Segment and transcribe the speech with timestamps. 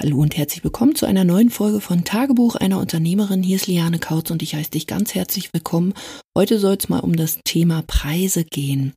[0.00, 3.42] Hallo und herzlich willkommen zu einer neuen Folge von Tagebuch einer Unternehmerin.
[3.42, 5.92] Hier ist Liane Kautz und ich heiße dich ganz herzlich willkommen.
[6.36, 8.94] Heute soll es mal um das Thema Preise gehen.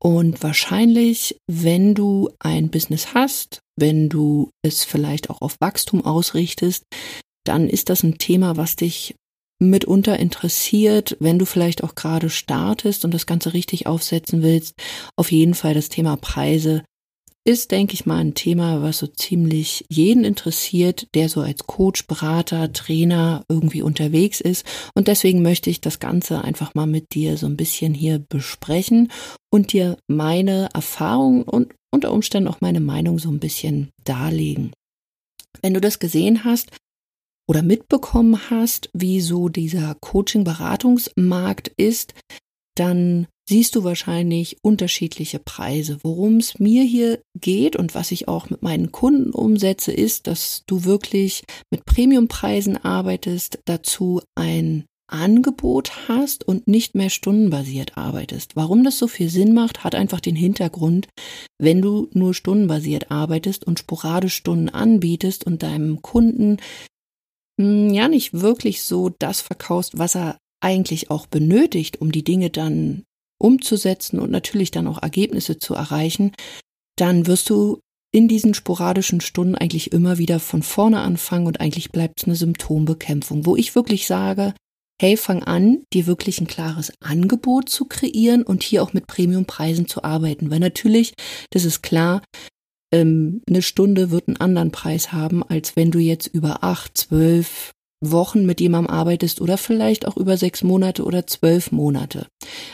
[0.00, 6.84] Und wahrscheinlich, wenn du ein Business hast, wenn du es vielleicht auch auf Wachstum ausrichtest,
[7.44, 9.16] dann ist das ein Thema, was dich
[9.60, 14.74] mitunter interessiert, wenn du vielleicht auch gerade startest und das Ganze richtig aufsetzen willst.
[15.16, 16.84] Auf jeden Fall das Thema Preise
[17.44, 22.06] ist, denke ich mal, ein Thema, was so ziemlich jeden interessiert, der so als Coach,
[22.06, 24.66] Berater, Trainer irgendwie unterwegs ist.
[24.94, 29.10] Und deswegen möchte ich das Ganze einfach mal mit dir so ein bisschen hier besprechen
[29.50, 34.72] und dir meine Erfahrungen und unter Umständen auch meine Meinung so ein bisschen darlegen.
[35.62, 36.70] Wenn du das gesehen hast,
[37.48, 42.14] oder mitbekommen hast, wie so dieser Coaching-Beratungsmarkt ist,
[42.76, 45.98] dann siehst du wahrscheinlich unterschiedliche Preise.
[46.02, 50.64] Worum es mir hier geht und was ich auch mit meinen Kunden umsetze, ist, dass
[50.66, 58.54] du wirklich mit Premiumpreisen arbeitest, dazu ein Angebot hast und nicht mehr stundenbasiert arbeitest.
[58.56, 61.08] Warum das so viel Sinn macht, hat einfach den Hintergrund,
[61.58, 66.58] wenn du nur stundenbasiert arbeitest und sporadisch Stunden anbietest und deinem Kunden
[67.58, 72.50] hm, ja nicht wirklich so das verkaufst, was er eigentlich auch benötigt, um die Dinge
[72.50, 73.04] dann
[73.38, 76.32] umzusetzen und natürlich dann auch Ergebnisse zu erreichen,
[76.96, 77.80] dann wirst du
[78.12, 82.36] in diesen sporadischen Stunden eigentlich immer wieder von vorne anfangen und eigentlich bleibt es eine
[82.36, 84.54] Symptombekämpfung, wo ich wirklich sage,
[85.00, 89.86] hey, fang an, dir wirklich ein klares Angebot zu kreieren und hier auch mit Premiumpreisen
[89.86, 91.14] zu arbeiten, weil natürlich,
[91.50, 92.22] das ist klar,
[92.92, 97.72] ähm, eine Stunde wird einen anderen Preis haben, als wenn du jetzt über acht, zwölf,
[98.00, 102.26] Wochen mit jemandem arbeitest oder vielleicht auch über sechs Monate oder zwölf Monate.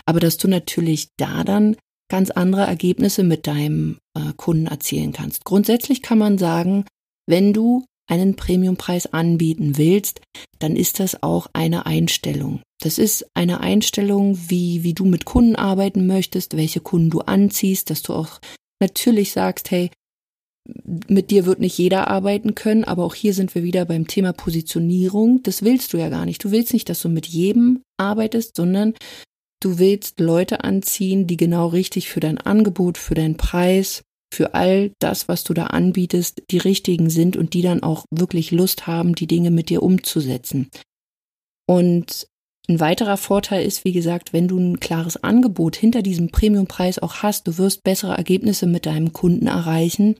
[0.06, 1.76] Aber dass du natürlich da dann
[2.10, 5.44] ganz andere Ergebnisse mit deinem äh, Kunden erzielen kannst.
[5.44, 6.84] Grundsätzlich kann man sagen,
[7.26, 10.20] wenn du einen Premiumpreis anbieten willst,
[10.58, 12.60] dann ist das auch eine Einstellung.
[12.80, 17.88] Das ist eine Einstellung, wie, wie du mit Kunden arbeiten möchtest, welche Kunden du anziehst,
[17.88, 18.40] dass du auch
[18.80, 19.90] natürlich sagst, hey,
[20.66, 24.32] mit dir wird nicht jeder arbeiten können, aber auch hier sind wir wieder beim Thema
[24.32, 25.42] Positionierung.
[25.42, 26.42] Das willst du ja gar nicht.
[26.42, 28.94] Du willst nicht, dass du mit jedem arbeitest, sondern
[29.60, 34.02] du willst Leute anziehen, die genau richtig für dein Angebot, für deinen Preis,
[34.32, 38.50] für all das, was du da anbietest, die richtigen sind und die dann auch wirklich
[38.50, 40.68] Lust haben, die Dinge mit dir umzusetzen.
[41.66, 42.26] Und
[42.66, 47.16] ein weiterer Vorteil ist, wie gesagt, wenn du ein klares Angebot hinter diesem Premiumpreis auch
[47.16, 50.16] hast, du wirst bessere Ergebnisse mit deinem Kunden erreichen,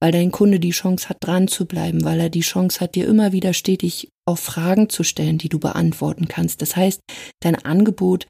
[0.00, 3.06] weil dein Kunde die Chance hat, dran zu bleiben, weil er die Chance hat, dir
[3.06, 6.62] immer wieder stetig auch Fragen zu stellen, die du beantworten kannst.
[6.62, 7.00] Das heißt,
[7.40, 8.26] dein Angebot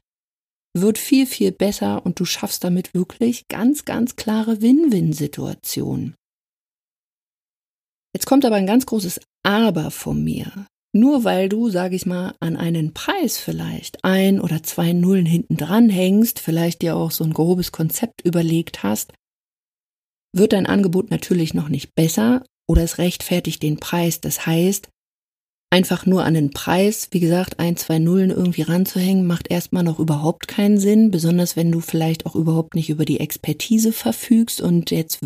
[0.77, 6.13] wird viel, viel besser und du schaffst damit wirklich ganz, ganz klare Win-Win-Situationen.
[8.13, 10.67] Jetzt kommt aber ein ganz großes Aber von mir.
[10.95, 15.57] Nur weil du, sag ich mal, an einen Preis vielleicht ein oder zwei Nullen hinten
[15.57, 19.11] dran hängst, vielleicht dir auch so ein grobes Konzept überlegt hast,
[20.33, 24.21] wird dein Angebot natürlich noch nicht besser oder es rechtfertigt den Preis.
[24.21, 24.87] Das heißt,
[25.69, 29.99] einfach nur an den Preis, wie gesagt, ein, zwei Nullen irgendwie ranzuhängen, macht erstmal noch
[29.99, 34.91] überhaupt keinen Sinn, besonders wenn du vielleicht auch überhaupt nicht über die Expertise verfügst und
[34.91, 35.19] jetzt,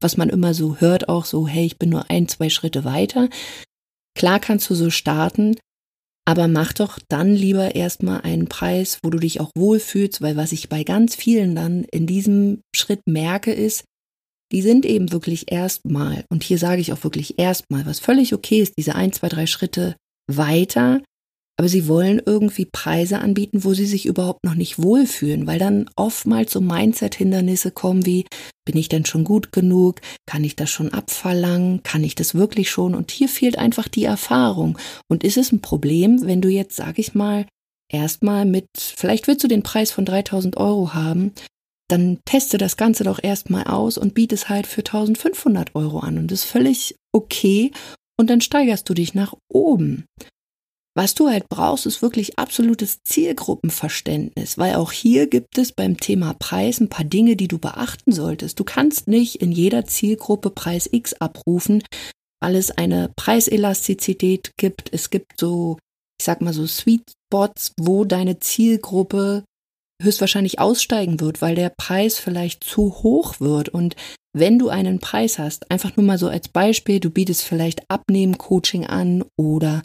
[0.00, 3.28] was man immer so hört, auch so, hey, ich bin nur ein, zwei Schritte weiter.
[4.14, 5.56] Klar kannst du so starten,
[6.24, 10.52] aber mach doch dann lieber erstmal einen Preis, wo du dich auch wohlfühlst, weil was
[10.52, 13.84] ich bei ganz vielen dann in diesem Schritt merke, ist,
[14.52, 18.60] die sind eben wirklich erstmal, und hier sage ich auch wirklich erstmal, was völlig okay
[18.60, 19.96] ist, diese ein, zwei, drei Schritte
[20.30, 21.02] weiter,
[21.58, 25.88] aber sie wollen irgendwie Preise anbieten, wo sie sich überhaupt noch nicht wohlfühlen, weil dann
[25.96, 28.24] oftmals so Mindset-Hindernisse kommen wie,
[28.64, 30.00] bin ich denn schon gut genug?
[30.26, 31.82] Kann ich das schon abverlangen?
[31.82, 32.94] Kann ich das wirklich schon?
[32.94, 34.78] Und hier fehlt einfach die Erfahrung.
[35.08, 37.46] Und ist es ein Problem, wenn du jetzt, sag ich mal,
[37.92, 41.32] erstmal mit, vielleicht willst du den Preis von 3000 Euro haben,
[41.88, 46.16] dann teste das Ganze doch erstmal aus und biete es halt für 1500 Euro an.
[46.16, 47.70] Und das ist völlig okay.
[48.18, 50.06] Und dann steigerst du dich nach oben.
[50.94, 56.34] Was du halt brauchst, ist wirklich absolutes Zielgruppenverständnis, weil auch hier gibt es beim Thema
[56.34, 58.60] Preis ein paar Dinge, die du beachten solltest.
[58.60, 61.82] Du kannst nicht in jeder Zielgruppe Preis X abrufen,
[62.42, 64.92] weil es eine Preiselastizität gibt.
[64.92, 65.78] Es gibt so,
[66.20, 69.44] ich sag mal so Sweet Spots, wo deine Zielgruppe
[70.02, 73.70] höchstwahrscheinlich aussteigen wird, weil der Preis vielleicht zu hoch wird.
[73.70, 73.96] Und
[74.36, 78.86] wenn du einen Preis hast, einfach nur mal so als Beispiel, du bietest vielleicht Abnehmen-Coaching
[78.86, 79.82] an oder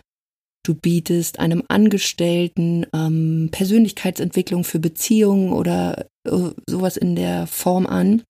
[0.67, 8.23] Du bietest einem Angestellten ähm, Persönlichkeitsentwicklung für Beziehungen oder äh, sowas in der Form an.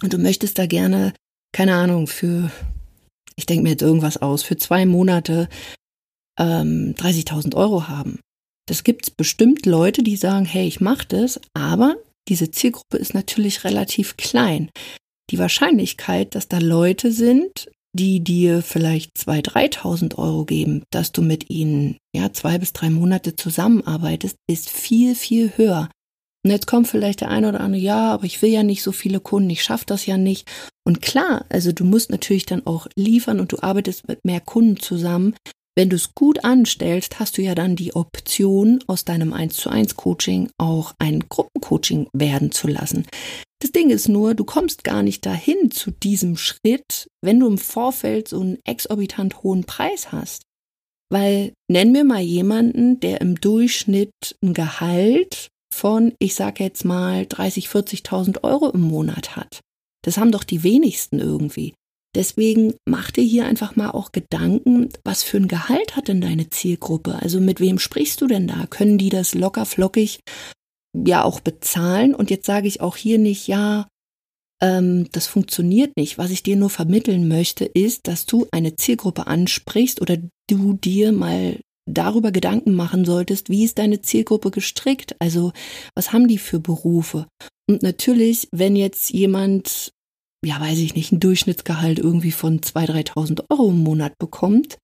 [0.00, 1.14] Und du möchtest da gerne,
[1.52, 2.52] keine Ahnung, für
[3.34, 5.48] ich denke mir jetzt irgendwas aus, für zwei Monate
[6.38, 8.20] ähm, 30.000 Euro haben.
[8.68, 11.96] Das gibt es bestimmt Leute, die sagen, hey, ich mache das, aber
[12.28, 14.70] diese Zielgruppe ist natürlich relativ klein.
[15.32, 21.22] Die Wahrscheinlichkeit, dass da Leute sind, die dir vielleicht 2.000, 3.000 Euro geben, dass du
[21.22, 25.88] mit ihnen ja zwei bis drei Monate zusammenarbeitest, ist viel, viel höher.
[26.44, 28.92] Und jetzt kommt vielleicht der eine oder andere, ja, aber ich will ja nicht so
[28.92, 30.50] viele Kunden, ich schaffe das ja nicht.
[30.86, 34.78] Und klar, also du musst natürlich dann auch liefern und du arbeitest mit mehr Kunden
[34.78, 35.34] zusammen.
[35.76, 39.70] Wenn du es gut anstellst, hast du ja dann die Option, aus deinem 1 zu
[39.70, 43.06] 1 Coaching auch ein Gruppencoaching werden zu lassen.
[43.60, 47.58] Das Ding ist nur, du kommst gar nicht dahin zu diesem Schritt, wenn du im
[47.58, 50.42] Vorfeld so einen exorbitant hohen Preis hast.
[51.10, 57.26] Weil nenn mir mal jemanden, der im Durchschnitt ein Gehalt von, ich sag jetzt mal,
[57.26, 59.60] 30, 40.000 Euro im Monat hat.
[60.04, 61.74] Das haben doch die wenigsten irgendwie.
[62.14, 66.48] Deswegen mach dir hier einfach mal auch Gedanken, was für ein Gehalt hat denn deine
[66.50, 67.16] Zielgruppe?
[67.20, 68.66] Also mit wem sprichst du denn da?
[68.68, 70.20] Können die das locker flockig
[70.96, 72.14] ja auch bezahlen?
[72.14, 73.88] Und jetzt sage ich auch hier nicht, ja,
[74.62, 76.18] ähm, das funktioniert nicht.
[76.18, 80.16] Was ich dir nur vermitteln möchte, ist, dass du eine Zielgruppe ansprichst oder
[80.48, 85.16] du dir mal darüber Gedanken machen solltest, wie ist deine Zielgruppe gestrickt?
[85.18, 85.52] Also
[85.94, 87.26] was haben die für Berufe?
[87.68, 89.92] Und natürlich, wenn jetzt jemand
[90.44, 94.78] ja, weiß ich nicht, ein Durchschnittsgehalt irgendwie von 2.000, 3.000 Euro im Monat bekommt,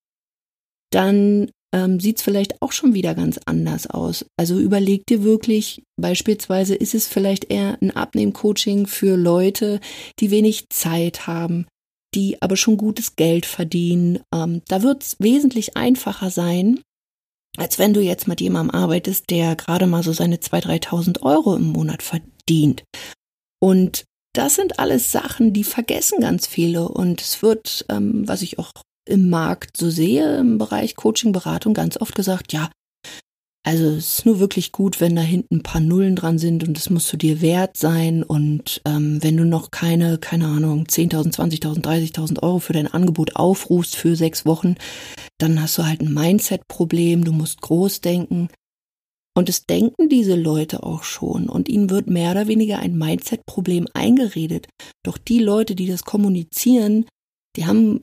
[0.91, 4.27] dann ähm, sieht es vielleicht auch schon wieder ganz anders aus.
[4.37, 9.81] Also überleg dir wirklich, beispielsweise ist es vielleicht eher ein Abnehmcoaching für Leute,
[10.19, 11.67] die wenig Zeit haben,
[12.15, 14.21] die aber schon gutes Geld verdienen.
[14.35, 16.81] Ähm, da wird es wesentlich einfacher sein,
[17.57, 21.55] als wenn du jetzt mit jemandem arbeitest, der gerade mal so seine 2.000, 3.000 Euro
[21.55, 22.83] im Monat verdient.
[23.63, 26.89] Und das sind alles Sachen, die vergessen ganz viele.
[26.89, 28.73] Und es wird, ähm, was ich auch
[29.07, 32.71] im Markt so sehe, im Bereich Coaching, Beratung, ganz oft gesagt, ja,
[33.63, 36.79] also es ist nur wirklich gut, wenn da hinten ein paar Nullen dran sind und
[36.79, 38.23] das musst du dir wert sein.
[38.23, 43.37] Und ähm, wenn du noch keine, keine Ahnung, 10.000, 20.000, 30.000 Euro für dein Angebot
[43.37, 44.77] aufrufst für sechs Wochen,
[45.39, 48.49] dann hast du halt ein Mindset-Problem, du musst groß denken.
[49.37, 53.87] Und es denken diese Leute auch schon und ihnen wird mehr oder weniger ein Mindset-Problem
[53.95, 54.69] eingeredet.
[55.05, 57.07] Doch die Leute, die das kommunizieren,
[57.57, 58.03] die haben,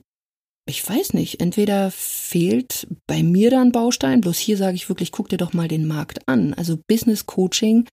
[0.68, 5.12] ich weiß nicht, entweder fehlt bei mir da ein Baustein, bloß hier sage ich wirklich,
[5.12, 6.54] guck dir doch mal den Markt an.
[6.54, 7.86] Also Business Coaching,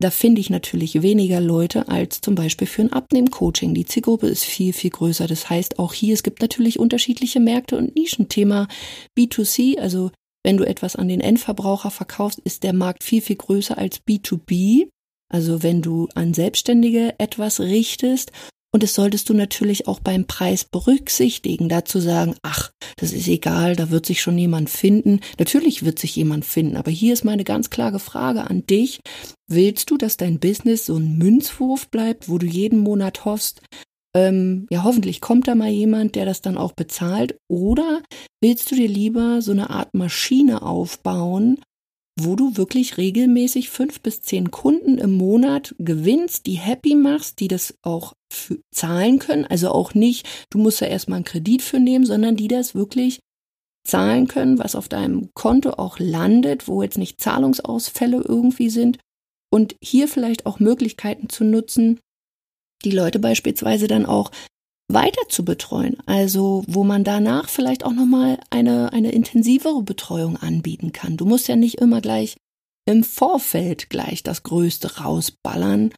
[0.00, 3.74] da finde ich natürlich weniger Leute als zum Beispiel für ein Abnehmen-Coaching.
[3.74, 5.26] Die Zielgruppe ist viel, viel größer.
[5.26, 8.68] Das heißt, auch hier, es gibt natürlich unterschiedliche Märkte und Nischenthema
[9.18, 10.10] B2C, also
[10.44, 14.88] wenn du etwas an den Endverbraucher verkaufst, ist der Markt viel, viel größer als B2B.
[15.30, 18.32] Also wenn du an Selbstständige etwas richtest.
[18.70, 23.76] Und das solltest du natürlich auch beim Preis berücksichtigen, dazu sagen, ach, das ist egal,
[23.76, 25.20] da wird sich schon jemand finden.
[25.38, 29.00] Natürlich wird sich jemand finden, aber hier ist meine ganz klare Frage an dich.
[29.50, 33.62] Willst du, dass dein Business so ein Münzwurf bleibt, wo du jeden Monat hoffst,
[34.18, 37.38] ähm, ja, hoffentlich kommt da mal jemand, der das dann auch bezahlt.
[37.48, 38.02] Oder
[38.40, 41.60] willst du dir lieber so eine Art Maschine aufbauen,
[42.20, 47.46] wo du wirklich regelmäßig fünf bis zehn Kunden im Monat gewinnst, die happy machst, die
[47.46, 48.14] das auch
[48.72, 49.44] zahlen können.
[49.44, 53.20] Also auch nicht, du musst da erstmal einen Kredit für nehmen, sondern die das wirklich
[53.86, 58.98] zahlen können, was auf deinem Konto auch landet, wo jetzt nicht Zahlungsausfälle irgendwie sind.
[59.50, 62.00] Und hier vielleicht auch Möglichkeiten zu nutzen,
[62.84, 64.30] die Leute beispielsweise dann auch
[64.90, 65.98] weiter zu betreuen.
[66.06, 71.16] Also, wo man danach vielleicht auch nochmal eine, eine intensivere Betreuung anbieten kann.
[71.16, 72.36] Du musst ja nicht immer gleich
[72.86, 75.92] im Vorfeld gleich das Größte rausballern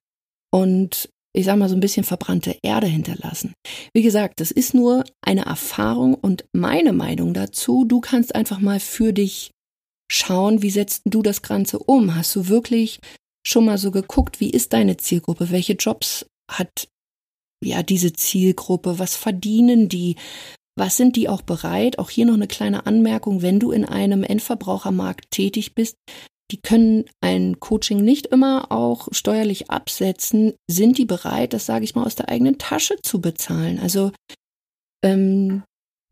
[0.53, 3.55] und ich sag mal so ein bisschen verbrannte Erde hinterlassen.
[3.95, 7.85] Wie gesagt, das ist nur eine Erfahrung und meine Meinung dazu.
[7.85, 9.53] Du kannst einfach mal für dich
[10.11, 12.17] schauen, wie setzt du das Ganze um?
[12.17, 12.99] Hast du wirklich
[13.47, 15.51] schon mal so geguckt, wie ist deine Zielgruppe?
[15.51, 16.89] Welche Jobs hat
[17.65, 18.99] ja diese Zielgruppe?
[18.99, 20.17] Was verdienen die?
[20.77, 21.99] Was sind die auch bereit?
[21.99, 25.97] Auch hier noch eine kleine Anmerkung, wenn du in einem Endverbrauchermarkt tätig bist,
[26.51, 30.55] die können ein Coaching nicht immer auch steuerlich absetzen.
[30.69, 33.79] Sind die bereit, das sage ich mal, aus der eigenen Tasche zu bezahlen?
[33.79, 34.13] Also
[35.05, 35.63] ähm,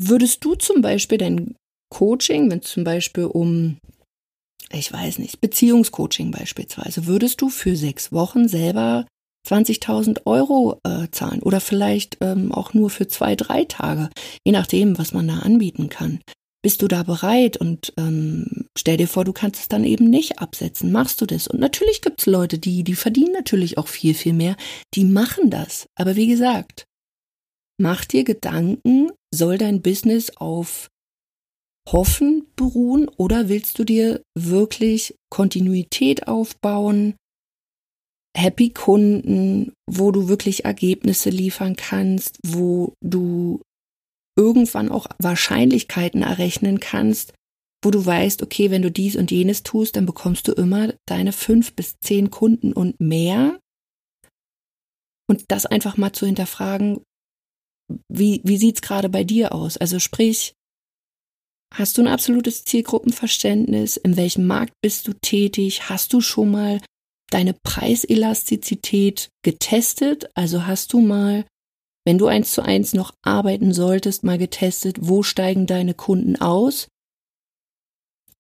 [0.00, 1.57] würdest du zum Beispiel dein
[1.90, 3.78] Coaching, wenn es zum Beispiel um,
[4.71, 9.07] ich weiß nicht, Beziehungscoaching beispielsweise, würdest du für sechs Wochen selber
[9.47, 14.11] 20.000 Euro äh, zahlen oder vielleicht ähm, auch nur für zwei, drei Tage,
[14.45, 16.21] je nachdem, was man da anbieten kann.
[16.61, 20.40] Bist du da bereit und ähm, stell dir vor, du kannst es dann eben nicht
[20.40, 20.90] absetzen.
[20.90, 21.47] Machst du das?
[21.47, 24.57] Und natürlich gibt es Leute, die, die verdienen natürlich auch viel, viel mehr.
[24.95, 25.87] Die machen das.
[25.95, 26.87] Aber wie gesagt,
[27.80, 30.88] mach dir Gedanken, soll dein Business auf
[31.88, 37.14] Hoffen beruhen oder willst du dir wirklich Kontinuität aufbauen,
[38.37, 43.61] Happy Kunden, wo du wirklich Ergebnisse liefern kannst, wo du
[44.37, 47.35] irgendwann auch Wahrscheinlichkeiten errechnen kannst,
[47.82, 51.32] wo du weißt, okay, wenn du dies und jenes tust, dann bekommst du immer deine
[51.32, 53.58] fünf bis zehn Kunden und mehr.
[55.28, 57.00] Und das einfach mal zu hinterfragen,
[58.08, 59.76] wie, wie sieht's gerade bei dir aus?
[59.76, 60.54] Also sprich,
[61.75, 63.97] hast du ein absolutes Zielgruppenverständnis?
[63.97, 65.88] In welchem Markt bist du tätig?
[65.88, 66.80] Hast du schon mal
[67.30, 70.28] deine Preiselastizität getestet?
[70.35, 71.44] Also hast du mal,
[72.04, 76.88] wenn du eins zu eins noch arbeiten solltest, mal getestet, wo steigen deine Kunden aus?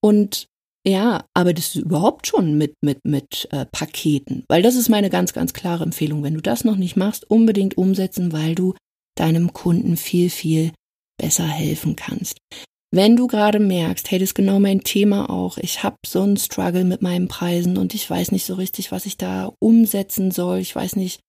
[0.00, 0.46] Und
[0.86, 4.44] ja, arbeitest du überhaupt schon mit, mit, mit äh, Paketen?
[4.48, 6.22] Weil das ist meine ganz, ganz klare Empfehlung.
[6.22, 8.74] Wenn du das noch nicht machst, unbedingt umsetzen, weil du
[9.16, 10.72] deinem Kunden viel, viel
[11.18, 12.38] besser helfen kannst.
[12.90, 16.38] Wenn du gerade merkst, hey, das ist genau mein Thema auch, ich habe so einen
[16.38, 20.58] Struggle mit meinen Preisen und ich weiß nicht so richtig, was ich da umsetzen soll,
[20.58, 21.20] ich weiß nicht,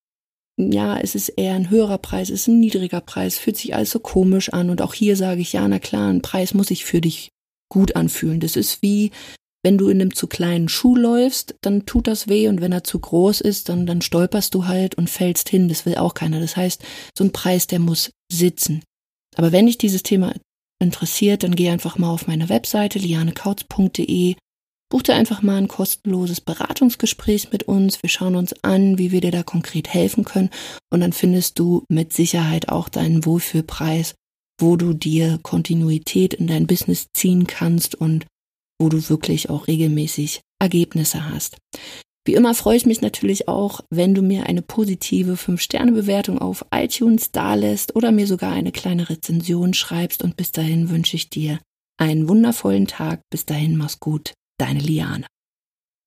[0.58, 3.92] ja, es ist eher ein höherer Preis, es ist ein niedriger Preis, fühlt sich alles
[3.92, 6.86] so komisch an und auch hier sage ich, ja, na klar, ein Preis muss sich
[6.86, 7.30] für dich
[7.70, 8.40] gut anfühlen.
[8.40, 9.12] Das ist wie,
[9.64, 12.84] wenn du in einem zu kleinen Schuh läufst, dann tut das weh und wenn er
[12.84, 15.68] zu groß ist, dann, dann stolperst du halt und fällst hin.
[15.68, 16.40] Das will auch keiner.
[16.40, 16.84] Das heißt,
[17.18, 18.82] so ein Preis, der muss sitzen.
[19.36, 20.34] Aber wenn dich dieses Thema
[20.80, 24.36] interessiert, dann geh einfach mal auf meine Webseite lianekautz.de,
[24.90, 28.02] buch dir einfach mal ein kostenloses Beratungsgespräch mit uns.
[28.02, 30.50] Wir schauen uns an, wie wir dir da konkret helfen können
[30.92, 34.16] und dann findest du mit Sicherheit auch deinen Wohlfühlpreis,
[34.60, 38.26] wo du dir Kontinuität in dein Business ziehen kannst und
[38.82, 41.58] wo du wirklich auch regelmäßig Ergebnisse hast.
[42.30, 47.32] Wie immer freue ich mich natürlich auch, wenn du mir eine positive 5-Sterne-Bewertung auf iTunes
[47.32, 50.24] dalässt oder mir sogar eine kleine Rezension schreibst.
[50.24, 51.58] Und bis dahin wünsche ich dir
[51.98, 53.22] einen wundervollen Tag.
[53.32, 54.34] Bis dahin, mach's gut.
[54.60, 55.26] Deine Liane.